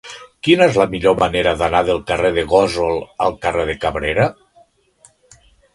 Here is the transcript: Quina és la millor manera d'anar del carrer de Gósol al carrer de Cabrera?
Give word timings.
Quina 0.45 0.67
és 0.71 0.79
la 0.81 0.87
millor 0.93 1.15
manera 1.23 1.53
d'anar 1.59 1.81
del 1.91 2.01
carrer 2.13 2.33
de 2.39 2.47
Gósol 2.55 2.99
al 3.27 3.37
carrer 3.45 3.69
de 3.73 3.79
Cabrera? 3.87 4.31